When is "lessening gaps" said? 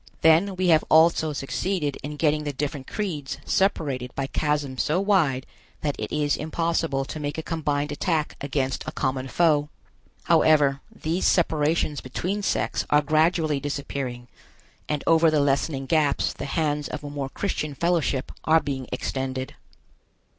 15.39-16.33